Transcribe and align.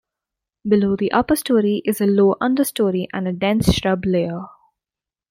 Below 0.67 0.95
the 0.95 1.11
upper 1.11 1.35
story 1.35 1.83
is 1.85 2.01
a 2.01 2.07
low 2.07 2.35
understory 2.41 3.05
and 3.13 3.27
a 3.27 3.33
dense 3.33 3.71
shrub 3.71 4.03
layer. 4.03 4.47